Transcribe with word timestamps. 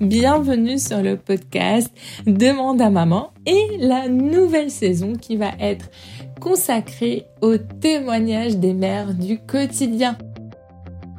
Bienvenue 0.00 0.78
sur 0.78 1.02
le 1.02 1.16
podcast 1.16 1.90
Demande 2.26 2.80
à 2.80 2.90
maman 2.90 3.32
et 3.46 3.78
la 3.78 4.08
nouvelle 4.08 4.70
saison 4.70 5.14
qui 5.14 5.36
va 5.36 5.52
être 5.60 5.90
consacrée 6.40 7.26
au 7.42 7.56
témoignage 7.56 8.56
des 8.56 8.74
mères 8.74 9.14
du 9.14 9.38
quotidien. 9.38 10.16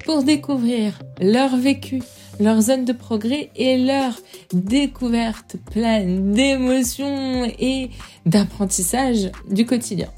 Pour 0.05 0.23
découvrir 0.23 0.99
leur 1.21 1.55
vécu, 1.57 2.01
leur 2.39 2.61
zone 2.61 2.85
de 2.85 2.93
progrès 2.93 3.49
et 3.55 3.77
leur 3.77 4.13
découverte 4.53 5.57
pleine 5.71 6.33
d'émotions 6.33 7.45
et 7.59 7.89
d'apprentissage 8.25 9.29
du 9.49 9.65
quotidien 9.65 10.09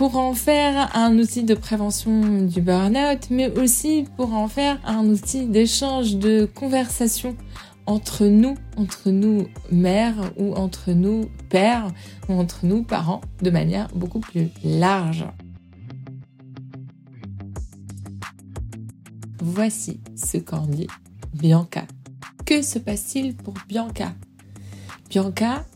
pour 0.00 0.16
en 0.16 0.32
faire 0.32 0.96
un 0.96 1.18
outil 1.18 1.42
de 1.42 1.52
prévention 1.52 2.46
du 2.46 2.62
burn-out, 2.62 3.28
mais 3.28 3.50
aussi 3.58 4.06
pour 4.16 4.32
en 4.32 4.48
faire 4.48 4.80
un 4.86 5.04
outil 5.04 5.44
d'échange 5.44 6.16
de 6.16 6.46
conversation 6.46 7.36
entre 7.84 8.24
nous, 8.24 8.54
entre 8.78 9.10
nous 9.10 9.48
mères 9.70 10.32
ou 10.38 10.54
entre 10.54 10.92
nous 10.92 11.28
pères 11.50 11.92
ou 12.30 12.32
entre 12.32 12.64
nous 12.64 12.82
parents 12.82 13.20
de 13.42 13.50
manière 13.50 13.88
beaucoup 13.94 14.20
plus 14.20 14.48
large. 14.64 15.26
Voici 19.42 20.00
ce 20.16 20.38
qu'en 20.38 20.66
dit 20.66 20.86
Bianca. 21.34 21.84
Que 22.46 22.62
se 22.62 22.78
passe-t-il 22.78 23.36
pour 23.36 23.52
Bianca? 23.68 24.14
Bianca 25.10 25.66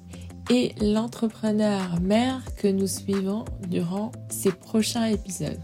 est 0.51 0.81
l'entrepreneur 0.83 2.01
mère 2.01 2.43
que 2.57 2.69
nous 2.69 2.87
suivons 2.87 3.45
durant 3.69 4.13
ces 4.29 4.53
prochains 4.53 5.07
épisodes 5.07 5.61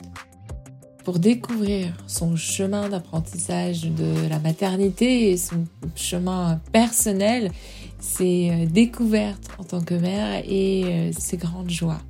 pour 1.04 1.18
découvrir 1.18 1.92
son 2.06 2.36
chemin 2.36 2.88
d'apprentissage 2.88 3.82
de 3.82 4.28
la 4.28 4.38
maternité 4.38 5.30
et 5.30 5.36
son 5.36 5.64
chemin 5.94 6.60
personnel, 6.72 7.50
ses 7.98 8.50
euh, 8.50 8.66
découvertes 8.66 9.48
en 9.58 9.64
tant 9.64 9.80
que 9.80 9.94
mère 9.94 10.42
et 10.46 10.84
euh, 10.84 11.12
ses 11.12 11.36
grandes 11.36 11.70
joies. 11.70 12.00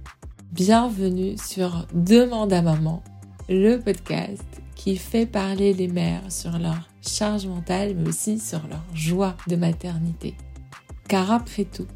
Bienvenue 0.52 1.36
sur 1.38 1.86
Demande 1.94 2.52
à 2.52 2.62
maman, 2.62 3.02
le 3.48 3.76
podcast 3.76 4.44
qui 4.74 4.96
fait 4.96 5.26
parler 5.26 5.72
les 5.72 5.88
mères 5.88 6.30
sur 6.30 6.58
leur 6.58 6.88
charge 7.02 7.46
mentale 7.46 7.94
mais 7.96 8.08
aussi 8.08 8.38
sur 8.38 8.66
leur 8.68 8.84
joie 8.94 9.36
de 9.46 9.56
maternité. 9.56 10.34
Car 11.08 11.30
après 11.30 11.64
tout, 11.64 11.86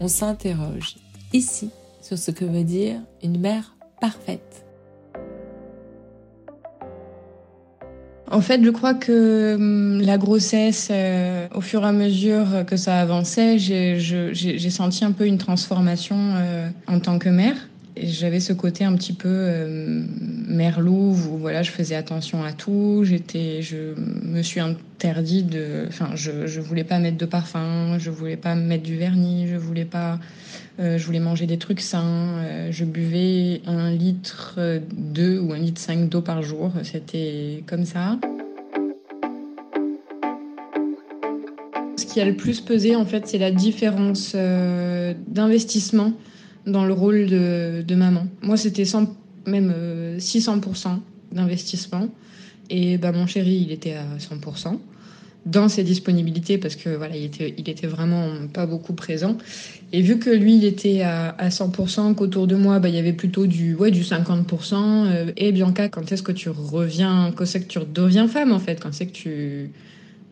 on 0.00 0.08
s'interroge 0.08 0.96
ici 1.32 1.70
sur 2.00 2.18
ce 2.18 2.30
que 2.30 2.44
veut 2.44 2.64
dire 2.64 3.00
une 3.22 3.38
mère 3.38 3.76
parfaite. 4.00 4.64
En 8.30 8.40
fait, 8.40 8.64
je 8.64 8.70
crois 8.70 8.94
que 8.94 9.56
hum, 9.56 10.00
la 10.00 10.16
grossesse, 10.16 10.88
euh, 10.90 11.46
au 11.54 11.60
fur 11.60 11.84
et 11.84 11.88
à 11.88 11.92
mesure 11.92 12.64
que 12.66 12.76
ça 12.76 12.98
avançait, 12.98 13.58
j'ai 13.58 14.70
senti 14.70 15.04
un 15.04 15.12
peu 15.12 15.26
une 15.26 15.38
transformation 15.38 16.16
euh, 16.16 16.68
en 16.86 16.98
tant 16.98 17.18
que 17.18 17.28
mère. 17.28 17.56
J'avais 17.94 18.40
ce 18.40 18.54
côté 18.54 18.84
un 18.84 18.94
petit 18.96 19.12
peu 19.12 19.28
euh, 19.28 20.02
louve 20.78 21.30
où 21.30 21.36
voilà, 21.36 21.62
je 21.62 21.70
faisais 21.70 21.94
attention 21.94 22.42
à 22.42 22.52
tout. 22.52 23.02
J'étais, 23.04 23.60
je 23.60 23.94
me 24.24 24.40
suis 24.40 24.60
interdit 24.60 25.42
de, 25.42 25.84
enfin, 25.88 26.10
je, 26.14 26.46
je 26.46 26.60
voulais 26.62 26.84
pas 26.84 26.98
mettre 26.98 27.18
de 27.18 27.26
parfum, 27.26 27.98
je 27.98 28.10
voulais 28.10 28.38
pas 28.38 28.54
mettre 28.54 28.82
du 28.82 28.96
vernis, 28.96 29.46
je 29.46 29.56
voulais 29.56 29.84
pas, 29.84 30.18
euh, 30.80 30.96
je 30.96 31.04
voulais 31.04 31.20
manger 31.20 31.46
des 31.46 31.58
trucs 31.58 31.80
sains. 31.80 32.38
Euh, 32.38 32.68
je 32.70 32.86
buvais 32.86 33.60
un 33.66 33.90
litre 33.90 34.58
2 34.96 35.40
ou 35.40 35.52
un 35.52 35.58
litre 35.58 35.80
5 35.80 36.08
d'eau 36.08 36.22
par 36.22 36.42
jour. 36.42 36.72
C'était 36.84 37.62
comme 37.66 37.84
ça. 37.84 38.18
Ce 41.98 42.06
qui 42.06 42.22
a 42.22 42.24
le 42.24 42.36
plus 42.36 42.62
pesé, 42.62 42.96
en 42.96 43.04
fait, 43.04 43.26
c'est 43.26 43.38
la 43.38 43.50
différence 43.50 44.34
d'investissement 44.34 46.14
dans 46.66 46.84
le 46.84 46.92
rôle 46.92 47.26
de, 47.26 47.94
maman. 47.94 48.26
Moi, 48.42 48.56
c'était 48.56 48.84
même 49.46 49.72
600% 50.18 50.86
euh, 50.86 50.90
d'investissement. 51.32 52.08
Et 52.70 52.98
bah, 52.98 53.12
mon 53.12 53.26
chéri, 53.26 53.64
il 53.66 53.72
était 53.72 53.94
à 53.94 54.04
100% 54.18 54.78
dans 55.44 55.68
ses 55.68 55.82
disponibilités 55.82 56.56
parce 56.56 56.76
que 56.76 56.90
voilà, 56.90 57.16
il 57.16 57.24
était, 57.24 57.54
il 57.58 57.68
était 57.68 57.86
vraiment 57.86 58.28
pas 58.52 58.66
beaucoup 58.66 58.92
présent. 58.92 59.36
Et 59.92 60.00
vu 60.00 60.18
que 60.18 60.30
lui, 60.30 60.56
il 60.56 60.64
était 60.64 61.02
à, 61.02 61.30
à 61.30 61.48
100%, 61.48 62.14
qu'autour 62.14 62.46
de 62.46 62.54
moi, 62.54 62.78
bah, 62.78 62.88
il 62.88 62.94
y 62.94 62.98
avait 62.98 63.12
plutôt 63.12 63.46
du, 63.46 63.74
ouais, 63.74 63.90
du 63.90 64.02
50%. 64.02 64.74
Euh, 64.74 65.32
et 65.36 65.52
Bianca, 65.52 65.88
quand 65.88 66.12
est-ce 66.12 66.22
que 66.22 66.32
tu 66.32 66.48
reviens, 66.48 67.32
quand 67.34 67.44
c'est 67.44 67.60
que 67.60 67.66
tu 67.68 67.78
redeviens 67.78 68.28
femme 68.28 68.52
en 68.52 68.60
fait, 68.60 68.80
quand 68.80 68.92
c'est 68.92 69.06
que 69.06 69.12
tu, 69.12 69.70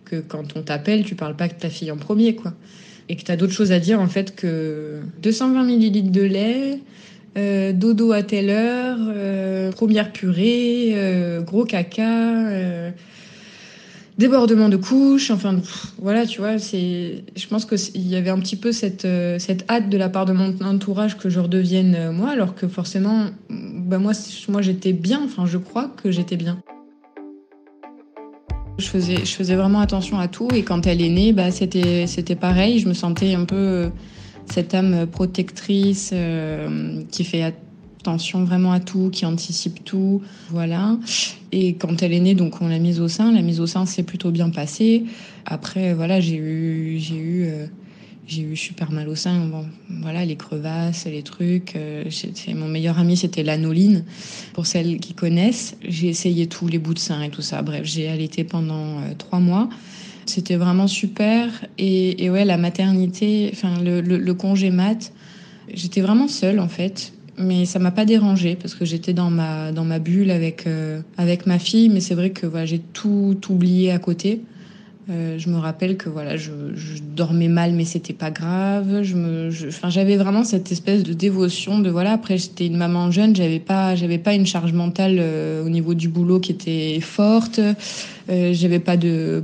que 0.05 0.21
quand 0.21 0.57
on 0.57 0.63
t'appelle, 0.63 1.05
tu 1.05 1.17
parles 1.17 1.37
pas 1.37 1.49
que 1.49 1.61
ta 1.61 1.71
fille 1.71 1.91
en 1.91 1.97
premier, 1.97 2.37
quoi 2.37 2.55
et 3.09 3.17
que 3.17 3.23
tu 3.23 3.33
as 3.33 3.37
d'autres 3.37 3.53
choses 3.53 3.73
à 3.73 3.79
dire 3.79 4.01
en 4.01 4.07
fait 4.07 4.35
que 4.35 5.01
220 5.23 5.65
millilitres 5.65 6.13
de 6.13 6.23
lait, 6.23 6.81
euh, 7.39 7.73
dodo 7.73 8.11
à 8.11 8.25
telle 8.25 8.51
heure, 8.51 8.99
euh, 9.01 9.71
première 9.71 10.13
purée, 10.13 10.93
euh, 10.95 11.41
gros 11.41 11.65
caca, 11.65 12.13
débordement 14.19 14.69
de 14.69 14.77
couche, 14.77 15.31
enfin 15.31 15.61
voilà, 15.99 16.27
tu 16.27 16.41
vois, 16.41 16.59
c'est, 16.59 17.25
je 17.37 17.47
pense 17.47 17.65
qu'il 17.65 18.07
y 18.07 18.17
avait 18.17 18.31
un 18.31 18.39
petit 18.39 18.57
peu 18.57 18.73
cette, 18.73 19.07
cette 19.39 19.65
hâte 19.71 19.89
de 19.89 19.97
la 19.97 20.09
part 20.09 20.27
de 20.27 20.33
mon 20.33 20.55
entourage 20.61 21.17
que 21.17 21.31
je 21.31 21.41
redevienne 21.41 22.11
moi, 22.11 22.31
alors 22.31 22.55
que 22.55 22.69
forcément, 22.69 23.27
bah 23.49 23.99
moi, 23.99 24.13
moi 24.49 24.61
j'étais 24.61 24.93
bien, 24.93 25.23
enfin 25.25 25.47
je 25.47 25.57
crois 25.57 25.91
que 26.03 26.11
j'étais 26.11 26.37
bien. 26.37 26.61
Je 28.81 28.87
faisais, 28.87 29.25
je 29.25 29.33
faisais 29.33 29.55
vraiment 29.55 29.81
attention 29.81 30.19
à 30.19 30.27
tout 30.27 30.49
et 30.55 30.63
quand 30.63 30.87
elle 30.87 31.03
est 31.03 31.09
née, 31.09 31.33
bah, 31.33 31.51
c'était, 31.51 32.07
c'était 32.07 32.35
pareil. 32.35 32.79
Je 32.79 32.89
me 32.89 32.95
sentais 32.95 33.35
un 33.35 33.45
peu 33.45 33.57
euh, 33.57 33.91
cette 34.47 34.75
âme 34.75 35.07
protectrice 35.07 36.11
euh, 36.13 37.03
qui 37.11 37.25
fait 37.25 37.43
attention 37.43 38.45
vraiment 38.45 38.73
à 38.73 38.81
tout, 38.81 39.11
qui 39.13 39.27
anticipe 39.27 39.85
tout, 39.85 40.23
voilà. 40.49 40.97
Et 41.53 41.75
quand 41.75 42.03
elle 42.03 42.15
est 42.15 42.21
née, 42.21 42.35
donc 42.35 42.63
on 42.63 42.69
l'a 42.69 42.79
mise 42.79 43.01
au 43.01 43.09
sein. 43.09 43.33
La 43.33 43.43
mise 43.43 43.61
au 43.61 43.67
sein 43.67 43.85
s'est 43.87 44.03
plutôt 44.03 44.31
bien 44.31 44.49
passée. 44.51 45.05
Après, 45.45 45.95
voilà, 45.95 46.21
j'ai 46.21 46.37
eu, 46.37 46.99
j'ai 46.99 47.17
eu 47.17 47.45
euh, 47.45 47.67
j'ai 48.31 48.43
eu 48.43 48.57
super 48.57 48.93
mal 48.93 49.09
au 49.09 49.17
sein. 49.17 49.45
Bon, 49.47 49.67
voilà, 49.89 50.25
les 50.25 50.37
crevasses, 50.37 51.05
les 51.07 51.23
trucs. 51.23 51.75
Euh, 51.75 52.05
mon 52.55 52.69
meilleur 52.69 52.99
ami, 52.99 53.17
c'était 53.17 53.43
l'anoline. 53.43 54.05
Pour 54.53 54.67
celles 54.67 54.99
qui 54.99 55.15
connaissent, 55.15 55.77
j'ai 55.87 56.07
essayé 56.07 56.47
tous 56.47 56.69
les 56.69 56.79
bouts 56.79 56.95
de 56.95 57.01
sein 57.01 57.23
et 57.23 57.31
tout 57.31 57.43
ça. 57.43 57.63
Bref, 57.63 57.83
j'ai 57.85 58.09
allaité 58.09 58.45
pendant 58.45 58.99
euh, 58.99 59.15
trois 59.19 59.41
mois. 59.41 59.69
C'était 60.27 60.55
vraiment 60.55 60.87
super. 60.87 61.49
Et, 61.77 62.31
ouais, 62.31 62.45
la 62.45 62.57
maternité, 62.57 63.51
enfin, 63.53 63.75
le, 63.83 64.33
congé 64.33 64.71
mat, 64.71 65.13
j'étais 65.75 66.01
vraiment 66.01 66.29
seule 66.29 66.61
en 66.61 66.69
fait. 66.69 67.13
Mais 67.37 67.65
ça 67.65 67.81
m'a 67.81 67.91
pas 67.91 68.05
dérangée 68.05 68.55
parce 68.55 68.75
que 68.75 68.85
j'étais 68.85 69.13
dans 69.13 69.31
ma, 69.31 69.73
dans 69.73 69.85
ma 69.85 69.99
bulle 69.99 70.31
avec, 70.31 70.69
euh, 70.69 71.01
avec 71.17 71.47
ma 71.47 71.59
fille. 71.59 71.89
Mais 71.89 72.01
c'est 72.01 72.15
vrai 72.15 72.31
que 72.31 72.47
voilà, 72.47 72.67
j'ai 72.67 72.79
tout 72.79 73.41
oublié 73.49 73.91
à 73.91 73.99
côté. 73.99 74.43
Euh, 75.09 75.39
je 75.39 75.49
me 75.49 75.57
rappelle 75.57 75.97
que 75.97 76.09
voilà, 76.09 76.37
je, 76.37 76.51
dormais 77.17 77.49
mal, 77.49 77.73
mais 77.73 77.85
c'était 77.85 78.13
pas 78.13 78.31
grave. 78.31 79.03
Je 79.03 79.17
me, 79.17 79.51
j'avais 79.51 80.17
vraiment 80.17 80.45
cette 80.45 80.71
espèce 80.71 81.03
de 81.03 81.13
dévotion 81.13 81.79
de 81.79 81.91
voilà. 81.91 82.13
Après, 82.13 82.39
j'étais 82.39 82.67
une 82.67 82.77
maman 82.77 83.11
jeune, 83.11 83.35
j'avais 83.35 83.59
pas, 83.59 83.97
j'avais 83.97 84.19
pas 84.19 84.35
une 84.35 84.47
charge 84.47 84.73
mentale 84.73 85.17
euh, 85.19 85.65
au 85.65 85.69
niveau 85.69 85.95
du 85.95 86.09
boulot 86.09 86.39
qui 86.39 86.53
était 86.53 87.01
forte. 87.01 87.61
Euh, 88.29 88.53
j'avais 88.53 88.79
pas 88.79 88.97
de 88.97 89.43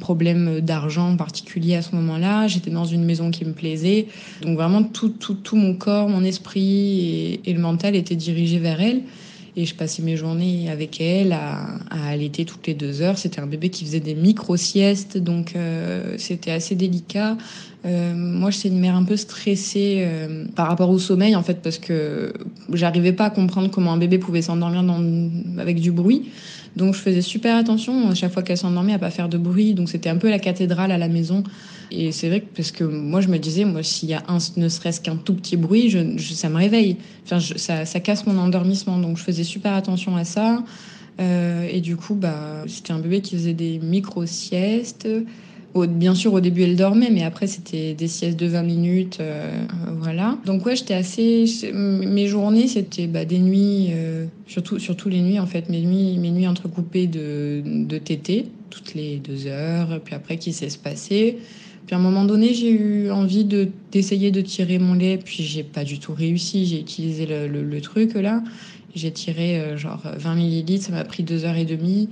problème 0.00 0.60
d'argent 0.60 1.16
particulier 1.16 1.76
à 1.76 1.82
ce 1.82 1.94
moment-là. 1.94 2.48
J'étais 2.48 2.70
dans 2.70 2.86
une 2.86 3.04
maison 3.04 3.30
qui 3.30 3.44
me 3.44 3.52
plaisait. 3.52 4.06
Donc 4.42 4.56
vraiment, 4.56 4.82
tout, 4.82 5.10
tout, 5.10 5.34
tout 5.34 5.54
mon 5.54 5.74
corps, 5.74 6.08
mon 6.08 6.24
esprit 6.24 7.00
et, 7.00 7.50
et 7.50 7.52
le 7.52 7.60
mental 7.60 7.94
étaient 7.94 8.16
dirigés 8.16 8.58
vers 8.58 8.80
elle. 8.80 9.02
Et 9.58 9.64
je 9.64 9.74
passais 9.74 10.02
mes 10.02 10.16
journées 10.16 10.70
avec 10.70 11.00
elle 11.00 11.32
à, 11.32 11.66
à 11.90 12.10
allaiter 12.10 12.44
toutes 12.44 12.64
les 12.68 12.74
deux 12.74 13.02
heures. 13.02 13.18
C'était 13.18 13.40
un 13.40 13.46
bébé 13.48 13.70
qui 13.70 13.84
faisait 13.84 13.98
des 13.98 14.14
micro-siestes, 14.14 15.18
donc 15.18 15.56
euh, 15.56 16.14
c'était 16.16 16.52
assez 16.52 16.76
délicat. 16.76 17.36
Euh, 17.84 18.14
moi, 18.14 18.52
j'étais 18.52 18.68
une 18.68 18.78
mère 18.78 18.94
un 18.94 19.02
peu 19.02 19.16
stressée 19.16 20.04
euh, 20.06 20.44
par 20.54 20.68
rapport 20.68 20.90
au 20.90 21.00
sommeil, 21.00 21.34
en 21.34 21.42
fait, 21.42 21.60
parce 21.60 21.78
que 21.78 22.32
j'arrivais 22.72 23.12
pas 23.12 23.24
à 23.24 23.30
comprendre 23.30 23.68
comment 23.68 23.92
un 23.92 23.98
bébé 23.98 24.18
pouvait 24.18 24.42
s'endormir 24.42 24.84
avec 25.58 25.80
du 25.80 25.90
bruit. 25.90 26.30
Donc, 26.76 26.94
je 26.94 27.00
faisais 27.00 27.22
super 27.22 27.56
attention 27.56 28.10
à 28.10 28.14
chaque 28.14 28.32
fois 28.32 28.44
qu'elle 28.44 28.58
s'endormait 28.58 28.92
à 28.94 29.00
pas 29.00 29.10
faire 29.10 29.28
de 29.28 29.38
bruit. 29.38 29.74
Donc, 29.74 29.88
c'était 29.88 30.08
un 30.08 30.18
peu 30.18 30.30
la 30.30 30.38
cathédrale 30.38 30.92
à 30.92 30.98
la 30.98 31.08
maison. 31.08 31.42
Et 31.90 32.12
c'est 32.12 32.28
vrai 32.28 32.40
que 32.40 32.46
parce 32.54 32.70
que 32.70 32.84
moi, 32.84 33.20
je 33.20 33.28
me 33.28 33.38
disais, 33.38 33.64
moi, 33.64 33.82
s'il 33.82 34.08
y 34.08 34.14
a 34.14 34.22
un, 34.28 34.38
ne 34.56 34.68
serait-ce 34.68 35.00
qu'un 35.00 35.16
tout 35.16 35.34
petit 35.34 35.56
bruit, 35.56 35.94
ça 36.18 36.48
me 36.48 36.56
réveille. 36.56 36.96
Enfin, 37.24 37.40
ça, 37.40 38.00
casse 38.00 38.26
mon 38.26 38.38
endormissement. 38.38 38.98
Donc, 38.98 39.16
je 39.16 39.22
faisais 39.22 39.44
super 39.44 39.72
attention 39.72 40.16
à 40.16 40.24
ça. 40.24 40.62
Euh, 41.20 41.66
et 41.70 41.80
du 41.80 41.96
coup, 41.96 42.14
bah, 42.14 42.64
c'était 42.66 42.92
un 42.92 42.98
bébé 42.98 43.20
qui 43.20 43.36
faisait 43.36 43.54
des 43.54 43.78
micro-siestes. 43.78 45.08
bien 45.74 46.14
sûr, 46.14 46.32
au 46.34 46.40
début, 46.40 46.62
elle 46.62 46.76
dormait, 46.76 47.10
mais 47.10 47.24
après, 47.24 47.46
c'était 47.46 47.94
des 47.94 48.06
siestes 48.06 48.38
de 48.38 48.46
20 48.46 48.62
minutes. 48.62 49.18
Euh, 49.20 49.50
voilà. 49.98 50.36
Donc, 50.44 50.66
ouais, 50.66 50.76
j'étais 50.76 50.94
assez. 50.94 51.46
Mes 51.72 52.28
journées, 52.28 52.68
c'était 52.68 53.06
bah, 53.06 53.24
des 53.24 53.38
nuits, 53.38 53.88
euh, 53.92 54.26
surtout, 54.46 54.78
surtout 54.78 55.08
les 55.08 55.22
nuits, 55.22 55.40
en 55.40 55.46
fait. 55.46 55.70
Mes 55.70 55.80
nuits, 55.80 56.18
mes 56.18 56.30
nuits 56.30 56.46
entrecoupées 56.46 57.06
de, 57.06 57.62
de 57.64 57.98
toutes 58.70 58.94
les 58.94 59.16
deux 59.16 59.46
heures. 59.46 60.00
Puis 60.04 60.14
après, 60.14 60.36
qui 60.36 60.52
s'est 60.52 60.68
se 60.68 60.78
passer. 60.78 61.38
Puis 61.88 61.94
à 61.94 61.98
un 61.98 62.02
moment 62.02 62.26
donné, 62.26 62.52
j'ai 62.52 62.70
eu 62.70 63.10
envie 63.10 63.46
de, 63.46 63.70
d'essayer 63.92 64.30
de 64.30 64.42
tirer 64.42 64.78
mon 64.78 64.92
lait, 64.92 65.18
puis 65.24 65.42
j'ai 65.42 65.62
pas 65.62 65.84
du 65.84 65.98
tout 65.98 66.12
réussi. 66.12 66.66
J'ai 66.66 66.80
utilisé 66.80 67.24
le, 67.24 67.48
le, 67.48 67.80
truc 67.80 68.12
là. 68.12 68.42
J'ai 68.94 69.10
tiré 69.10 69.58
euh, 69.58 69.78
genre 69.78 70.02
20 70.04 70.34
millilitres, 70.34 70.84
ça 70.84 70.92
m'a 70.92 71.04
pris 71.04 71.22
deux 71.22 71.46
heures 71.46 71.56
et 71.56 71.64
demie. 71.64 72.10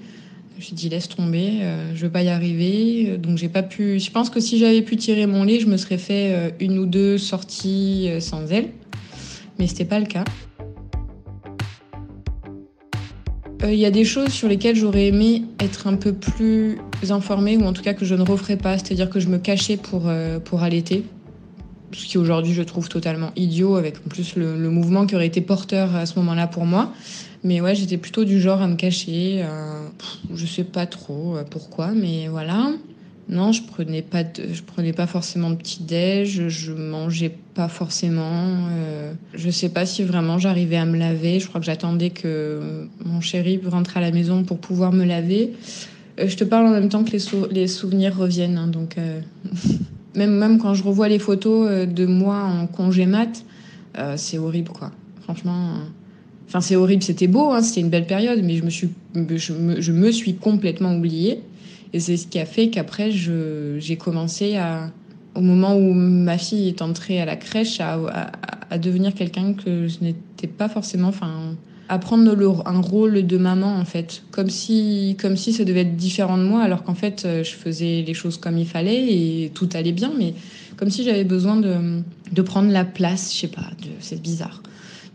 J'ai 0.58 0.74
dit 0.74 0.88
laisse 0.88 1.08
tomber, 1.08 1.58
euh, 1.60 1.94
je 1.94 2.06
veux 2.06 2.10
pas 2.10 2.22
y 2.22 2.28
arriver. 2.28 3.18
Donc 3.18 3.36
j'ai 3.36 3.50
pas 3.50 3.62
pu. 3.62 4.00
Je 4.00 4.10
pense 4.10 4.30
que 4.30 4.40
si 4.40 4.58
j'avais 4.58 4.80
pu 4.80 4.96
tirer 4.96 5.26
mon 5.26 5.44
lait, 5.44 5.60
je 5.60 5.66
me 5.66 5.76
serais 5.76 5.98
fait 5.98 6.32
euh, 6.32 6.50
une 6.58 6.78
ou 6.78 6.86
deux 6.86 7.18
sorties 7.18 8.06
euh, 8.08 8.20
sans 8.20 8.50
elle, 8.50 8.70
mais 9.58 9.66
c'était 9.66 9.84
pas 9.84 10.00
le 10.00 10.06
cas. 10.06 10.24
Il 13.62 13.74
y 13.74 13.86
a 13.86 13.90
des 13.90 14.04
choses 14.04 14.28
sur 14.28 14.48
lesquelles 14.48 14.76
j'aurais 14.76 15.06
aimé 15.06 15.42
être 15.60 15.86
un 15.86 15.94
peu 15.94 16.12
plus 16.12 16.78
informée, 17.08 17.56
ou 17.56 17.64
en 17.64 17.72
tout 17.72 17.82
cas 17.82 17.94
que 17.94 18.04
je 18.04 18.14
ne 18.14 18.22
referais 18.22 18.56
pas, 18.56 18.78
c'est-à-dire 18.78 19.10
que 19.10 19.18
je 19.20 19.28
me 19.28 19.38
cachais 19.38 19.76
pour, 19.76 20.10
pour 20.44 20.62
allaiter. 20.62 21.04
Ce 21.92 22.04
qui 22.04 22.18
aujourd'hui 22.18 22.52
je 22.52 22.62
trouve 22.62 22.88
totalement 22.88 23.30
idiot, 23.36 23.76
avec 23.76 23.96
en 23.98 24.08
plus 24.08 24.36
le, 24.36 24.58
le 24.58 24.70
mouvement 24.70 25.06
qui 25.06 25.14
aurait 25.14 25.26
été 25.26 25.40
porteur 25.40 25.94
à 25.96 26.04
ce 26.04 26.18
moment-là 26.18 26.46
pour 26.46 26.66
moi. 26.66 26.92
Mais 27.44 27.60
ouais, 27.60 27.74
j'étais 27.74 27.96
plutôt 27.96 28.24
du 28.24 28.40
genre 28.40 28.60
à 28.60 28.66
me 28.66 28.74
cacher. 28.74 29.42
Euh, 29.44 29.86
je 30.34 30.46
sais 30.46 30.64
pas 30.64 30.84
trop 30.86 31.36
euh, 31.36 31.44
pourquoi, 31.48 31.92
mais 31.92 32.26
voilà. 32.28 32.72
Non, 33.28 33.50
je 33.50 33.62
prenais 33.62 34.02
pas 34.02 34.22
je 34.36 34.62
prenais 34.62 34.92
pas 34.92 35.08
forcément 35.08 35.50
de 35.50 35.56
petit 35.56 35.82
déj, 35.82 36.46
je 36.46 36.72
mangeais 36.72 37.34
pas 37.54 37.68
forcément. 37.68 38.68
Euh, 38.70 39.12
je 39.34 39.50
sais 39.50 39.68
pas 39.68 39.84
si 39.84 40.04
vraiment 40.04 40.38
j'arrivais 40.38 40.76
à 40.76 40.84
me 40.84 40.96
laver. 40.96 41.40
Je 41.40 41.48
crois 41.48 41.60
que 41.60 41.66
j'attendais 41.66 42.10
que 42.10 42.86
mon 43.04 43.20
chéri 43.20 43.60
rentre 43.66 43.96
à 43.96 44.00
la 44.00 44.12
maison 44.12 44.44
pour 44.44 44.58
pouvoir 44.58 44.92
me 44.92 45.04
laver. 45.04 45.54
Euh, 46.20 46.28
je 46.28 46.36
te 46.36 46.44
parle 46.44 46.66
en 46.66 46.70
même 46.70 46.88
temps 46.88 47.02
que 47.02 47.10
les, 47.50 47.66
souvenirs 47.66 48.16
reviennent, 48.16 48.58
hein, 48.58 48.68
donc 48.68 48.96
même 50.14 50.36
même 50.36 50.58
quand 50.58 50.74
je 50.74 50.84
revois 50.84 51.08
les 51.08 51.18
photos 51.18 51.88
de 51.88 52.06
moi 52.06 52.44
en 52.44 52.68
congé 52.68 53.06
mat, 53.06 53.44
c'est 54.14 54.38
horrible 54.38 54.70
quoi. 54.70 54.92
Franchement. 55.22 55.78
Enfin, 56.46 56.60
c'est 56.60 56.76
horrible, 56.76 57.02
c'était 57.02 57.26
beau, 57.26 57.50
hein, 57.50 57.60
c'était 57.60 57.80
une 57.80 57.90
belle 57.90 58.06
période, 58.06 58.40
mais 58.44 58.54
je 58.54 58.62
me 58.62 58.70
suis, 58.70 58.90
je 59.14 59.92
me 59.92 60.12
suis 60.12 60.36
complètement 60.36 60.94
oubliée. 60.94 61.42
Et 61.92 62.00
c'est 62.00 62.16
ce 62.16 62.26
qui 62.26 62.38
a 62.38 62.46
fait 62.46 62.68
qu'après, 62.68 63.10
j'ai 63.10 63.96
commencé 63.96 64.56
à, 64.56 64.90
au 65.34 65.40
moment 65.40 65.76
où 65.76 65.92
ma 65.92 66.38
fille 66.38 66.68
est 66.68 66.82
entrée 66.82 67.20
à 67.20 67.24
la 67.24 67.36
crèche, 67.36 67.80
à, 67.80 68.78
devenir 68.78 69.14
quelqu'un 69.14 69.54
que 69.54 69.86
je 69.86 69.98
n'étais 70.00 70.48
pas 70.48 70.68
forcément, 70.68 71.08
enfin, 71.08 71.54
à 71.88 71.98
prendre 71.98 72.28
un 72.66 72.80
rôle 72.80 73.26
de 73.26 73.36
maman, 73.38 73.76
en 73.76 73.84
fait. 73.84 74.22
Comme 74.32 74.50
si, 74.50 75.16
comme 75.20 75.36
si 75.36 75.52
ça 75.52 75.64
devait 75.64 75.82
être 75.82 75.96
différent 75.96 76.36
de 76.36 76.42
moi, 76.42 76.62
alors 76.62 76.82
qu'en 76.82 76.94
fait, 76.94 77.26
je 77.42 77.50
faisais 77.50 78.02
les 78.06 78.14
choses 78.14 78.36
comme 78.36 78.58
il 78.58 78.66
fallait 78.66 79.06
et 79.12 79.52
tout 79.54 79.68
allait 79.74 79.92
bien, 79.92 80.12
mais 80.18 80.34
comme 80.76 80.90
si 80.90 81.04
j'avais 81.04 81.24
besoin 81.24 81.56
de, 81.56 82.02
de 82.32 82.42
prendre 82.42 82.70
la 82.70 82.84
place, 82.84 83.32
je 83.32 83.40
sais 83.40 83.48
pas, 83.48 83.70
c'est 84.00 84.20
bizarre. 84.20 84.62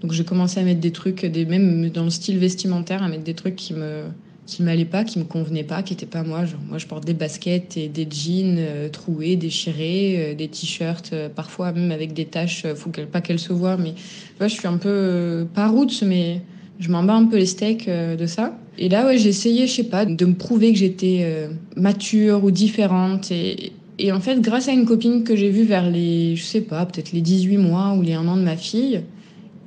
Donc 0.02 0.14
j'ai 0.14 0.24
commencé 0.24 0.60
à 0.60 0.64
mettre 0.64 0.80
des 0.80 0.92
trucs, 0.92 1.26
des, 1.26 1.46
même 1.46 1.90
dans 1.90 2.04
le 2.04 2.10
style 2.10 2.40
vestimentaire, 2.40 3.04
à 3.04 3.08
mettre 3.08 3.24
des 3.24 3.36
trucs 3.36 3.56
qui 3.56 3.74
me 3.74 4.06
qui 4.46 4.64
m'allaient 4.64 4.86
pas, 4.86 5.04
qui 5.04 5.20
me 5.20 5.24
convenaient 5.24 5.64
pas, 5.64 5.84
qui 5.84 5.94
étaient 5.94 6.06
pas 6.06 6.24
moi. 6.24 6.44
Moi, 6.68 6.78
je 6.78 6.88
porte 6.88 7.06
des 7.06 7.14
baskets 7.14 7.78
et 7.78 7.88
des 7.88 8.08
jeans 8.10 8.58
euh, 8.58 8.90
troués, 8.90 9.36
déchirés, 9.36 10.16
euh, 10.18 10.36
des 10.36 10.48
t-shirts, 10.48 11.12
euh, 11.14 11.30
parfois 11.30 11.72
même 11.72 11.92
avec 11.92 12.14
des 12.14 12.26
taches. 12.26 12.66
faut 12.76 12.90
qu'elle, 12.90 13.08
pas 13.08 13.22
qu'elles 13.22 13.40
se 13.40 13.54
voient, 13.54 13.78
mais 13.78 13.94
je 14.40 14.48
suis 14.48 14.68
un 14.68 14.78
peu 14.78 15.48
pas 15.54 15.68
roots, 15.68 16.04
mais 16.04 16.42
je 16.80 16.90
m'en 16.90 17.04
bats 17.04 17.14
un 17.14 17.26
peu 17.26 17.38
les 17.38 17.46
steaks 17.46 17.88
de 17.88 18.26
ça. 18.26 18.58
Et 18.78 18.90
là, 18.90 19.06
ouais, 19.06 19.18
j'ai 19.18 19.30
essayé, 19.30 19.68
je 19.68 19.74
sais 19.74 19.84
pas, 19.84 20.06
de 20.06 20.26
me 20.26 20.34
prouver 20.34 20.74
que 20.74 20.80
j'étais 20.80 21.48
mature 21.76 22.44
ou 22.44 22.50
différente. 22.50 23.32
Et, 23.32 23.74
et 24.00 24.12
en 24.12 24.20
fait, 24.20 24.42
grâce 24.42 24.68
à 24.68 24.72
une 24.72 24.86
copine 24.86 25.24
que 25.24 25.36
j'ai 25.36 25.52
vue 25.52 25.64
vers 25.64 25.88
les, 25.88 26.36
je 26.36 26.44
sais 26.44 26.62
pas, 26.62 26.86
peut-être 26.88 27.12
les 27.12 27.22
18 27.22 27.58
mois 27.58 27.94
ou 27.94 28.02
les 28.02 28.14
1 28.14 28.28
an 28.28 28.36
de 28.36 28.42
ma 28.42 28.58
fille, 28.58 29.02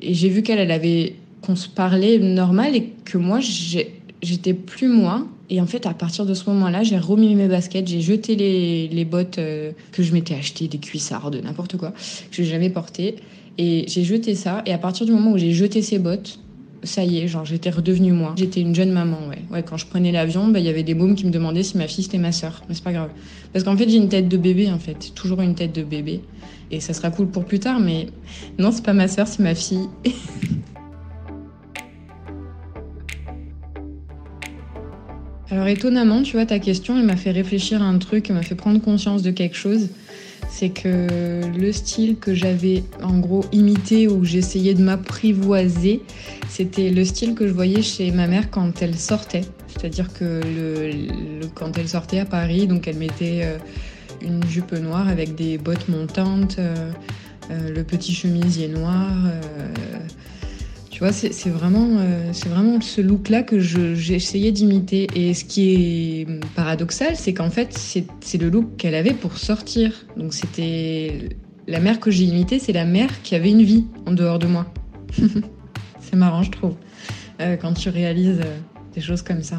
et 0.00 0.12
j'ai 0.12 0.28
vu 0.28 0.42
qu'elle, 0.42 0.58
elle 0.58 0.72
avait 0.72 1.14
qu'on 1.40 1.56
se 1.56 1.68
parlait 1.68 2.18
normal 2.18 2.74
et 2.74 2.92
que 3.04 3.18
moi, 3.18 3.38
j'étais 4.24 4.54
plus 4.54 4.88
moi. 4.88 5.26
Et 5.50 5.60
en 5.60 5.66
fait, 5.66 5.86
à 5.86 5.94
partir 5.94 6.26
de 6.26 6.34
ce 6.34 6.48
moment-là, 6.50 6.82
j'ai 6.82 6.98
remis 6.98 7.34
mes 7.34 7.48
baskets, 7.48 7.86
j'ai 7.86 8.00
jeté 8.00 8.34
les, 8.34 8.88
les 8.88 9.04
bottes 9.04 9.38
euh, 9.38 9.72
que 9.92 10.02
je 10.02 10.12
m'étais 10.12 10.34
achetées, 10.34 10.68
des 10.68 10.78
cuissards, 10.78 11.30
de 11.30 11.40
n'importe 11.40 11.76
quoi, 11.76 11.90
que 11.90 11.96
je 12.32 12.42
n'ai 12.42 12.48
jamais 12.48 12.70
porté. 12.70 13.16
Et 13.58 13.84
j'ai 13.86 14.04
jeté 14.04 14.34
ça. 14.34 14.62
Et 14.66 14.72
à 14.72 14.78
partir 14.78 15.06
du 15.06 15.12
moment 15.12 15.32
où 15.32 15.38
j'ai 15.38 15.52
jeté 15.52 15.82
ces 15.82 15.98
bottes, 15.98 16.40
ça 16.82 17.04
y 17.04 17.18
est, 17.18 17.28
genre 17.28 17.44
j'étais 17.44 17.70
redevenue 17.70 18.12
moi. 18.12 18.34
J'étais 18.36 18.60
une 18.60 18.74
jeune 18.74 18.90
maman, 18.90 19.18
ouais. 19.28 19.38
Ouais, 19.50 19.62
quand 19.62 19.76
je 19.76 19.86
prenais 19.86 20.12
l'avion, 20.12 20.48
bah, 20.48 20.58
il 20.58 20.66
y 20.66 20.68
avait 20.68 20.82
des 20.82 20.94
mômes 20.94 21.14
qui 21.14 21.26
me 21.26 21.30
demandaient 21.30 21.62
si 21.62 21.76
ma 21.76 21.86
fille 21.88 22.04
c'était 22.04 22.18
ma 22.18 22.32
sœur. 22.32 22.62
Mais 22.68 22.74
c'est 22.74 22.84
pas 22.84 22.92
grave. 22.92 23.10
Parce 23.52 23.64
qu'en 23.64 23.76
fait, 23.76 23.88
j'ai 23.88 23.96
une 23.96 24.08
tête 24.08 24.28
de 24.28 24.36
bébé, 24.36 24.70
en 24.70 24.78
fait. 24.78 25.12
Toujours 25.14 25.40
une 25.40 25.54
tête 25.54 25.74
de 25.74 25.82
bébé. 25.82 26.20
Et 26.70 26.80
ça 26.80 26.92
sera 26.92 27.10
cool 27.10 27.28
pour 27.28 27.44
plus 27.44 27.58
tard, 27.58 27.80
mais 27.80 28.06
non, 28.58 28.72
c'est 28.72 28.84
pas 28.84 28.92
ma 28.92 29.08
sœur, 29.08 29.28
c'est 29.28 29.42
ma 29.42 29.54
fille. 29.54 29.88
Alors 35.54 35.68
étonnamment, 35.68 36.22
tu 36.22 36.32
vois, 36.32 36.46
ta 36.46 36.58
question, 36.58 36.98
elle 36.98 37.06
m'a 37.06 37.16
fait 37.16 37.30
réfléchir 37.30 37.80
à 37.80 37.84
un 37.84 37.98
truc, 37.98 38.28
elle 38.28 38.34
m'a 38.34 38.42
fait 38.42 38.56
prendre 38.56 38.80
conscience 38.80 39.22
de 39.22 39.30
quelque 39.30 39.56
chose 39.56 39.88
c'est 40.50 40.68
que 40.68 41.40
le 41.58 41.72
style 41.72 42.16
que 42.16 42.32
j'avais 42.32 42.84
en 43.02 43.18
gros 43.18 43.44
imité 43.50 44.06
ou 44.06 44.24
j'essayais 44.24 44.74
de 44.74 44.82
m'apprivoiser, 44.82 46.02
c'était 46.48 46.90
le 46.90 47.04
style 47.04 47.34
que 47.34 47.48
je 47.48 47.52
voyais 47.52 47.82
chez 47.82 48.12
ma 48.12 48.28
mère 48.28 48.50
quand 48.50 48.80
elle 48.80 48.94
sortait. 48.94 49.44
C'est-à-dire 49.66 50.12
que 50.12 50.40
quand 51.54 51.76
elle 51.76 51.88
sortait 51.88 52.20
à 52.20 52.24
Paris, 52.24 52.68
donc 52.68 52.86
elle 52.86 52.98
mettait 52.98 53.40
euh, 53.42 53.58
une 54.22 54.44
jupe 54.48 54.72
noire 54.72 55.08
avec 55.08 55.34
des 55.34 55.58
bottes 55.58 55.88
montantes, 55.88 56.56
euh, 56.60 56.92
euh, 57.50 57.74
le 57.74 57.82
petit 57.82 58.14
chemisier 58.14 58.68
noir 58.68 59.10
tu 60.94 61.00
vois, 61.00 61.10
c'est 61.10 61.50
vraiment, 61.50 61.98
euh, 61.98 62.30
vraiment 62.46 62.80
ce 62.80 63.00
look-là 63.00 63.42
que 63.42 63.58
j'ai 63.58 64.14
essayé 64.14 64.52
d'imiter. 64.52 65.08
Et 65.16 65.34
ce 65.34 65.44
qui 65.44 65.74
est 65.74 66.44
paradoxal, 66.54 67.16
c'est 67.16 67.34
qu'en 67.34 67.50
fait, 67.50 67.76
c'est 67.76 68.38
le 68.38 68.48
look 68.48 68.76
qu'elle 68.76 68.94
avait 68.94 69.12
pour 69.12 69.36
sortir. 69.36 70.06
Donc 70.16 70.32
c'était 70.32 71.30
la 71.66 71.80
mère 71.80 71.98
que 71.98 72.12
j'ai 72.12 72.22
imitée, 72.22 72.60
c'est 72.60 72.72
la 72.72 72.84
mère 72.84 73.22
qui 73.22 73.34
avait 73.34 73.50
une 73.50 73.64
vie 73.64 73.86
en 74.06 74.12
dehors 74.12 74.38
de 74.38 74.46
moi. 74.46 74.72
c'est 75.98 76.14
marrant, 76.14 76.44
je 76.44 76.52
trouve, 76.52 76.76
euh, 77.40 77.56
quand 77.56 77.74
tu 77.74 77.88
réalises 77.88 78.40
euh, 78.44 78.56
des 78.94 79.00
choses 79.00 79.22
comme 79.22 79.42
ça. 79.42 79.58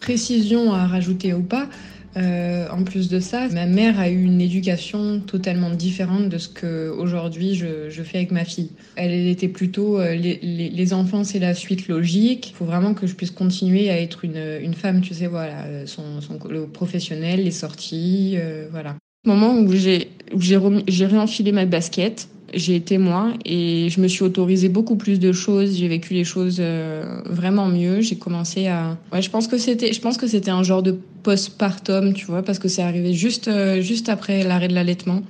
Précision 0.00 0.72
à 0.72 0.88
rajouter 0.88 1.32
ou 1.32 1.42
pas, 1.42 1.68
euh, 2.16 2.66
en 2.70 2.84
plus 2.84 3.08
de 3.08 3.20
ça, 3.20 3.48
ma 3.48 3.66
mère 3.66 4.00
a 4.00 4.08
eu 4.08 4.22
une 4.22 4.40
éducation 4.40 5.20
totalement 5.20 5.70
différente 5.70 6.28
de 6.28 6.38
ce 6.38 6.48
que 6.48 6.88
aujourd'hui 6.88 7.54
je, 7.54 8.02
fais 8.02 8.18
avec 8.18 8.32
ma 8.32 8.44
fille. 8.44 8.70
Elle 8.96 9.12
était 9.12 9.48
plutôt 9.48 10.00
euh, 10.00 10.14
les, 10.14 10.94
enfants 10.94 11.24
c'est 11.24 11.38
la 11.38 11.54
suite 11.54 11.88
logique. 11.88 12.50
Il 12.50 12.54
faut 12.54 12.64
vraiment 12.64 12.94
que 12.94 13.06
je 13.06 13.14
puisse 13.14 13.30
continuer 13.30 13.90
à 13.90 14.00
être 14.00 14.24
une, 14.24 14.74
femme, 14.74 15.00
tu 15.00 15.14
sais 15.14 15.26
voilà, 15.26 15.64
euh, 15.64 15.86
son, 15.86 16.20
le 16.48 16.66
professionnel, 16.66 17.44
les 17.44 17.50
sorties, 17.50 18.38
voilà. 18.70 18.96
Moment 19.26 19.54
où 19.54 19.72
j'ai 19.72 20.10
j'ai 20.36 21.06
réenfilé 21.06 21.52
ma 21.52 21.66
basket, 21.66 22.28
j'ai 22.54 22.76
été 22.76 22.98
moi 22.98 23.32
et 23.44 23.88
je 23.90 24.00
me 24.00 24.08
suis 24.08 24.22
autorisé 24.22 24.68
beaucoup 24.68 24.96
plus 24.96 25.18
de 25.18 25.32
choses. 25.32 25.76
J'ai 25.76 25.88
vécu 25.88 26.14
les 26.14 26.24
choses 26.24 26.58
euh, 26.60 27.20
vraiment 27.26 27.66
mieux. 27.66 28.00
J'ai 28.00 28.16
commencé 28.16 28.66
à. 28.66 28.96
Ouais, 29.12 29.22
je 29.22 29.30
pense 29.30 29.48
que 29.48 29.58
c'était, 29.58 29.92
je 29.92 30.00
pense 30.00 30.16
que 30.16 30.26
c'était 30.26 30.50
un 30.50 30.62
genre 30.62 30.82
de 30.82 30.98
postpartum, 31.22 32.14
tu 32.14 32.26
vois, 32.26 32.42
parce 32.42 32.58
que 32.58 32.68
c'est 32.68 32.82
arrivé 32.82 33.12
juste, 33.12 33.48
euh, 33.48 33.80
juste 33.80 34.08
après 34.08 34.44
l'arrêt 34.44 34.68
de 34.68 34.74
l'allaitement. 34.74 35.22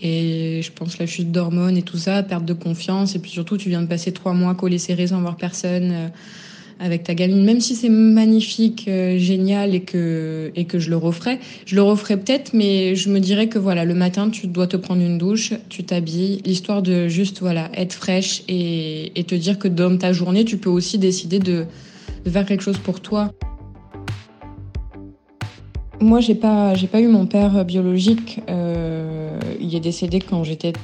Et 0.00 0.60
je 0.62 0.72
pense 0.72 0.98
la 0.98 1.06
chute 1.06 1.30
d'hormones 1.30 1.76
et 1.76 1.82
tout 1.82 1.98
ça, 1.98 2.22
perte 2.22 2.44
de 2.44 2.54
confiance. 2.54 3.14
Et 3.14 3.18
puis 3.18 3.30
surtout, 3.30 3.56
tu 3.56 3.68
viens 3.68 3.82
de 3.82 3.86
passer 3.86 4.12
trois 4.12 4.32
mois 4.32 4.54
collé 4.54 4.78
serré 4.78 5.06
sans 5.06 5.20
voir 5.20 5.36
personne. 5.36 6.10
Avec 6.80 7.04
ta 7.04 7.14
gamine, 7.14 7.44
même 7.44 7.60
si 7.60 7.76
c'est 7.76 7.88
magnifique, 7.88 8.86
euh, 8.88 9.16
génial 9.16 9.74
et 9.74 9.80
que 9.80 10.50
et 10.56 10.64
que 10.64 10.78
je 10.78 10.90
le 10.90 10.96
referais, 10.96 11.38
je 11.66 11.76
le 11.76 11.82
referais 11.82 12.16
peut-être, 12.16 12.52
mais 12.52 12.96
je 12.96 13.10
me 13.10 13.20
dirais 13.20 13.48
que 13.48 13.58
voilà, 13.58 13.84
le 13.84 13.94
matin 13.94 14.28
tu 14.28 14.48
dois 14.48 14.66
te 14.66 14.76
prendre 14.76 15.00
une 15.00 15.16
douche, 15.16 15.54
tu 15.68 15.84
t'habilles, 15.84 16.42
l'histoire 16.44 16.82
de 16.82 17.06
juste 17.06 17.40
voilà 17.40 17.70
être 17.74 17.92
fraîche 17.92 18.42
et, 18.48 19.12
te 19.26 19.34
dire 19.34 19.58
que 19.58 19.68
dans 19.68 19.96
ta 19.96 20.12
journée 20.12 20.44
tu 20.44 20.58
peux 20.58 20.68
aussi 20.68 20.98
décider 20.98 21.38
de, 21.38 21.64
de 22.24 22.30
faire 22.30 22.44
quelque 22.44 22.62
chose 22.62 22.78
pour 22.78 23.00
toi. 23.00 23.30
Moi, 26.00 26.20
j'ai 26.20 26.34
pas, 26.34 26.74
j'ai 26.74 26.88
pas 26.88 27.00
eu 27.00 27.06
mon 27.06 27.24
père 27.24 27.64
biologique. 27.64 28.40
Euh, 28.50 29.38
il 29.60 29.74
est 29.74 29.80
décédé 29.80 30.20
quand 30.20 30.44
j'étais 30.44 30.74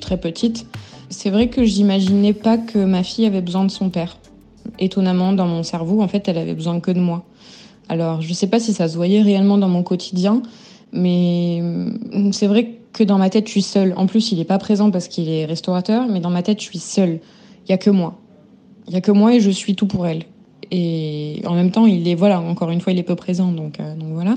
très 0.00 0.18
petite. 0.18 0.66
C'est 1.08 1.30
vrai 1.30 1.48
que 1.48 1.64
j'imaginais 1.64 2.32
pas 2.32 2.56
que 2.56 2.78
ma 2.78 3.02
fille 3.02 3.26
avait 3.26 3.40
besoin 3.40 3.64
de 3.64 3.70
son 3.70 3.90
père 3.90 4.18
étonnamment, 4.78 5.32
dans 5.32 5.46
mon 5.46 5.62
cerveau, 5.62 6.02
en 6.02 6.08
fait, 6.08 6.28
elle 6.28 6.38
avait 6.38 6.54
besoin 6.54 6.80
que 6.80 6.90
de 6.90 7.00
moi. 7.00 7.24
Alors, 7.88 8.22
je 8.22 8.32
sais 8.32 8.46
pas 8.46 8.60
si 8.60 8.72
ça 8.72 8.88
se 8.88 8.96
voyait 8.96 9.22
réellement 9.22 9.58
dans 9.58 9.68
mon 9.68 9.82
quotidien, 9.82 10.42
mais 10.92 11.58
hum, 11.60 12.32
c'est 12.32 12.46
vrai 12.46 12.78
que 12.92 13.04
dans 13.04 13.18
ma 13.18 13.30
tête, 13.30 13.46
je 13.46 13.52
suis 13.52 13.62
seule. 13.62 13.94
En 13.96 14.06
plus, 14.06 14.32
il 14.32 14.38
n'est 14.38 14.44
pas 14.44 14.58
présent 14.58 14.90
parce 14.90 15.08
qu'il 15.08 15.28
est 15.28 15.44
restaurateur, 15.44 16.06
mais 16.08 16.20
dans 16.20 16.30
ma 16.30 16.42
tête, 16.42 16.60
je 16.60 16.64
suis 16.64 16.78
seule. 16.78 17.20
Il 17.66 17.70
y 17.70 17.74
a 17.74 17.78
que 17.78 17.90
moi. 17.90 18.18
Il 18.88 18.94
y 18.94 18.96
a 18.96 19.00
que 19.00 19.12
moi 19.12 19.34
et 19.34 19.40
je 19.40 19.50
suis 19.50 19.74
tout 19.74 19.86
pour 19.86 20.06
elle. 20.06 20.24
Et 20.70 21.42
en 21.46 21.54
même 21.54 21.70
temps, 21.70 21.86
il 21.86 22.06
est, 22.08 22.14
voilà, 22.14 22.40
encore 22.40 22.70
une 22.70 22.80
fois, 22.80 22.92
il 22.92 22.98
est 22.98 23.04
peu 23.04 23.16
présent, 23.16 23.52
donc, 23.52 23.80
euh, 23.80 23.94
donc 23.96 24.10
voilà. 24.12 24.36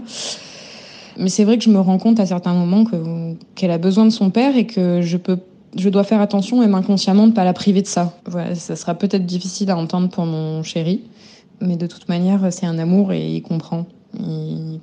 Mais 1.18 1.30
c'est 1.30 1.44
vrai 1.44 1.58
que 1.58 1.64
je 1.64 1.70
me 1.70 1.80
rends 1.80 2.00
compte 2.00 2.20
à 2.20 2.26
certains 2.26 2.54
moments 2.54 2.86
que, 2.86 3.36
qu'elle 3.56 3.72
a 3.72 3.78
besoin 3.78 4.06
de 4.06 4.10
son 4.10 4.30
père 4.32 4.58
et 4.58 4.66
que 4.66 5.02
je 5.02 5.18
peux, 5.18 5.38
je 5.78 5.90
dois 5.90 6.04
faire 6.04 6.22
attention, 6.22 6.60
même 6.60 6.76
inconsciemment, 6.76 7.24
de 7.24 7.32
ne 7.32 7.36
pas 7.36 7.44
la 7.44 7.54
priver 7.54 7.82
de 7.82 7.88
ça. 7.88 8.18
Voilà, 8.26 8.56
ça 8.56 8.76
sera 8.76 8.96
peut-être 8.96 9.26
difficile 9.26 9.70
à 9.72 9.78
entendre 9.78 10.10
pour 10.10 10.26
mon 10.26 10.64
chéri, 10.64 11.02
mais 11.62 11.78
de 11.78 11.88
toute 11.88 12.10
manière, 12.10 12.52
c'est 12.52 12.66
un 12.66 12.80
amour 12.80 13.14
et 13.14 13.36
il 13.36 13.42
comprend. 13.42 13.86
je 14.20 14.78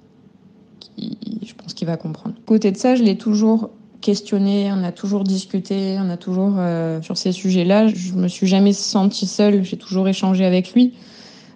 pense 1.57 1.75
qu'il 1.75 1.87
va 1.87 1.97
comprendre. 1.97 2.35
Côté 2.47 2.73
de 2.73 2.77
ça, 2.77 2.97
je 2.97 3.03
l'ai 3.03 3.17
toujours 3.17 3.71
questionné, 4.01 4.71
on 4.73 4.83
a 4.83 4.93
toujours 4.93 5.25
discuté, 5.25 5.99
on 6.01 6.11
a 6.11 6.17
toujours 6.17 6.55
euh, 6.59 7.01
sur 7.03 7.17
ces 7.17 7.33
sujets-là. 7.33 7.89
Je 7.89 8.15
me 8.15 8.29
suis 8.29 8.47
jamais 8.47 8.73
sentie 8.73 9.27
seule, 9.27 9.63
j'ai 9.65 9.77
toujours 9.77 10.09
échangé 10.09 10.45
avec 10.45 10.73
lui. 10.75 10.95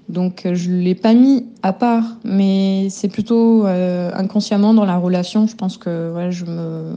Donc 0.09 0.45
euh, 0.45 0.55
je 0.55 0.71
l'ai 0.71 0.95
pas 0.95 1.15
mis 1.15 1.47
à 1.63 1.73
part, 1.73 2.05
mais 2.25 2.89
c'est 2.91 3.09
plutôt 3.09 3.67
euh, 3.67 4.11
inconsciemment 4.15 4.75
dans 4.75 4.85
la 4.85 4.99
relation. 4.99 5.47
Je 5.47 5.57
pense 5.57 5.79
que 5.79 6.29
je 6.31 6.45
me 6.45 6.97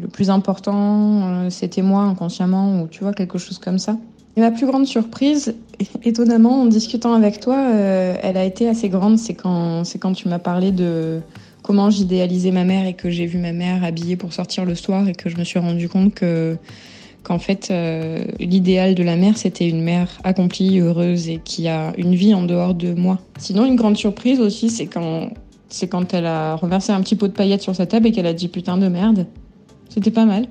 le 0.00 0.08
plus 0.08 0.30
important 0.30 1.48
c'était 1.50 1.82
moi 1.82 2.02
inconsciemment 2.02 2.82
ou 2.82 2.88
tu 2.88 3.00
vois 3.00 3.12
quelque 3.12 3.38
chose 3.38 3.58
comme 3.58 3.78
ça. 3.78 3.96
Et 4.36 4.40
ma 4.40 4.50
plus 4.50 4.66
grande 4.66 4.86
surprise, 4.86 5.54
étonnamment 6.04 6.62
en 6.62 6.66
discutant 6.66 7.14
avec 7.14 7.40
toi, 7.40 7.58
elle 8.22 8.36
a 8.36 8.44
été 8.44 8.68
assez 8.68 8.88
grande. 8.88 9.18
C'est 9.18 9.34
quand 9.34 9.82
quand 9.98 10.12
tu 10.12 10.28
m'as 10.28 10.38
parlé 10.38 10.70
de 10.70 11.20
comment 11.62 11.90
j'idéalisais 11.90 12.50
ma 12.50 12.64
mère 12.64 12.86
et 12.86 12.94
que 12.94 13.10
j'ai 13.10 13.26
vu 13.26 13.38
ma 13.38 13.52
mère 13.52 13.84
habillée 13.84 14.16
pour 14.16 14.32
sortir 14.32 14.64
le 14.64 14.74
soir 14.74 15.08
et 15.08 15.12
que 15.12 15.28
je 15.28 15.36
me 15.36 15.44
suis 15.44 15.58
rendu 15.58 15.88
compte 15.88 16.14
que 16.14 16.56
qu'en 17.22 17.38
fait 17.38 17.68
euh, 17.70 18.24
l'idéal 18.38 18.94
de 18.94 19.02
la 19.02 19.16
mère 19.16 19.36
c'était 19.36 19.68
une 19.68 19.82
mère 19.82 20.08
accomplie, 20.24 20.80
heureuse 20.80 21.28
et 21.28 21.38
qui 21.44 21.68
a 21.68 21.92
une 21.98 22.14
vie 22.14 22.34
en 22.34 22.42
dehors 22.42 22.74
de 22.74 22.94
moi. 22.94 23.18
Sinon 23.38 23.66
une 23.66 23.76
grande 23.76 23.96
surprise 23.96 24.40
aussi 24.40 24.70
c'est 24.70 24.86
quand 24.86 25.30
c'est 25.70 25.88
quand 25.88 26.12
elle 26.14 26.26
a 26.26 26.56
renversé 26.56 26.92
un 26.92 27.00
petit 27.00 27.16
pot 27.16 27.28
de 27.28 27.32
paillettes 27.32 27.62
sur 27.62 27.74
sa 27.74 27.86
table 27.86 28.08
et 28.08 28.12
qu'elle 28.12 28.26
a 28.26 28.34
dit 28.34 28.48
putain 28.48 28.76
de 28.76 28.88
merde. 28.88 29.26
C'était 29.88 30.10
pas 30.10 30.24
mal. 30.24 30.46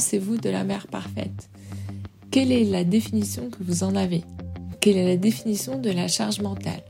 pensez-vous 0.00 0.36
de 0.36 0.50
la 0.50 0.64
mère 0.64 0.86
parfaite? 0.86 1.50
Quelle 2.30 2.52
est 2.52 2.64
la 2.64 2.84
définition 2.84 3.50
que 3.50 3.62
vous 3.62 3.82
en 3.82 3.96
avez? 3.96 4.22
Quelle 4.80 4.96
est 4.96 5.06
la 5.06 5.16
définition 5.16 5.78
de 5.78 5.90
la 5.90 6.08
charge 6.08 6.40
mentale? 6.40 6.89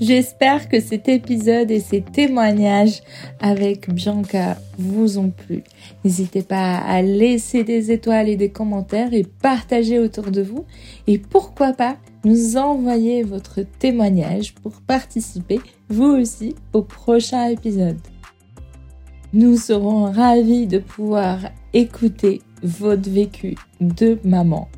J'espère 0.00 0.68
que 0.68 0.78
cet 0.78 1.08
épisode 1.08 1.72
et 1.72 1.80
ces 1.80 2.02
témoignages 2.02 3.02
avec 3.40 3.90
Bianca 3.92 4.56
vous 4.78 5.18
ont 5.18 5.30
plu. 5.30 5.64
N'hésitez 6.04 6.42
pas 6.42 6.76
à 6.76 7.02
laisser 7.02 7.64
des 7.64 7.90
étoiles 7.90 8.28
et 8.28 8.36
des 8.36 8.50
commentaires 8.50 9.12
et 9.12 9.24
partager 9.24 9.98
autour 9.98 10.30
de 10.30 10.42
vous. 10.42 10.64
Et 11.08 11.18
pourquoi 11.18 11.72
pas 11.72 11.96
nous 12.24 12.56
envoyer 12.56 13.24
votre 13.24 13.62
témoignage 13.62 14.54
pour 14.54 14.80
participer 14.82 15.60
vous 15.88 16.10
aussi 16.10 16.54
au 16.72 16.82
prochain 16.82 17.48
épisode. 17.48 17.98
Nous 19.32 19.56
serons 19.56 20.10
ravis 20.12 20.66
de 20.66 20.78
pouvoir 20.78 21.38
écouter 21.72 22.40
votre 22.62 23.10
vécu 23.10 23.56
de 23.80 24.18
maman. 24.24 24.68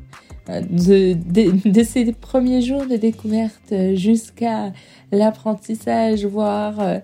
De, 0.59 1.83
ces 1.83 2.11
premiers 2.13 2.61
jours 2.61 2.85
de 2.85 2.95
découverte 2.95 3.73
jusqu'à 3.93 4.73
l'apprentissage, 5.11 6.25
voire, 6.25 6.79
euh, 6.79 6.99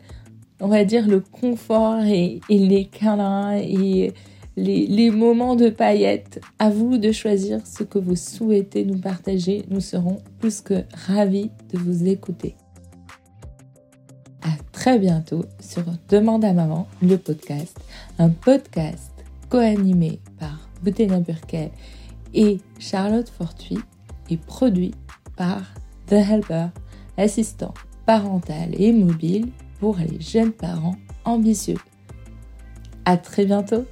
on 0.60 0.68
va 0.68 0.84
dire, 0.84 1.08
le 1.08 1.20
confort 1.20 2.02
et, 2.04 2.40
les 2.50 2.86
câlins 2.86 3.58
et 3.58 4.14
les, 4.56 5.12
moments 5.12 5.56
de 5.56 5.70
paillettes. 5.70 6.42
À 6.60 6.70
vous 6.70 6.98
de 6.98 7.12
choisir 7.12 7.66
ce 7.66 7.84
que 7.84 8.00
vous 8.00 8.16
souhaitez 8.16 8.86
nous 8.86 8.98
partager. 8.98 9.66
Nous 9.70 9.82
serons 9.82 10.18
plus 10.40 10.62
que 10.62 10.84
ravis 10.94 11.52
de 11.72 11.78
vous 11.78 12.08
écouter. 12.08 12.56
À 14.42 14.52
très 14.72 14.98
bientôt 15.00 15.46
sur 15.60 15.84
Demande 16.10 16.46
à 16.46 16.54
maman, 16.54 16.88
le 17.02 17.18
podcast. 17.18 17.78
Un 18.20 18.30
podcast 18.30 19.12
co-animé 19.50 20.20
par 20.40 20.70
Boutena 20.84 21.20
Burkel 21.20 21.70
et 22.34 22.60
Charlotte 22.80 23.30
Fortuit 23.30 23.80
et 24.30 24.38
produit 24.38 24.94
par 25.36 25.62
The 26.08 26.14
Helper, 26.14 26.68
assistant 27.18 27.74
parental 28.06 28.70
et 28.80 28.92
mobile 28.94 29.50
pour 29.80 29.98
les 29.98 30.20
jeunes 30.20 30.54
parents 30.54 30.96
ambitieux. 31.26 31.78
À 33.06 33.18
très 33.18 33.46
bientôt! 33.46 33.86